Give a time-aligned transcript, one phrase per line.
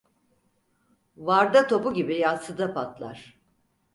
[1.17, 3.37] Varda topu gibi yatsıda patlar.